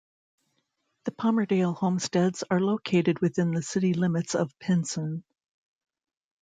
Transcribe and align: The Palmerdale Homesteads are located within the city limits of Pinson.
The 1.03 1.11
Palmerdale 1.11 1.75
Homesteads 1.77 2.43
are 2.49 2.59
located 2.59 3.19
within 3.19 3.51
the 3.51 3.61
city 3.61 3.93
limits 3.93 4.33
of 4.33 4.51
Pinson. 4.57 5.23